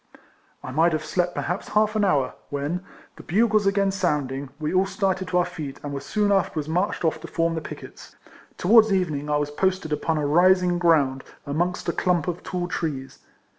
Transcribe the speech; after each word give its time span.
I 0.63 0.71
might 0.71 0.93
have 0.93 1.05
slept 1.05 1.35
perhaps 1.35 1.67
half 1.67 1.95
an 1.95 2.03
hour, 2.03 2.33
when, 2.49 2.81
the 3.17 3.21
bugles 3.21 3.67
again 3.67 3.91
sounding, 3.91 4.49
we 4.59 4.73
all 4.73 4.87
started 4.87 5.27
to 5.27 5.37
our 5.37 5.45
feet, 5.45 5.79
and 5.83 5.93
were 5.93 5.99
soon 5.99 6.31
afterwards 6.31 6.67
marched 6.67 7.05
off 7.05 7.21
to 7.21 7.27
form 7.27 7.53
the 7.53 7.61
picquets. 7.61 8.15
Towards 8.57 8.91
evening 8.91 9.29
I 9.29 9.37
was 9.37 9.51
posted 9.51 9.93
upon 9.93 10.17
a 10.17 10.25
rising 10.25 10.79
ground, 10.79 11.23
amongst 11.45 11.87
a 11.87 11.93
clump 11.93 12.27
of 12.27 12.41
tall 12.41 12.67
trees. 12.67 13.19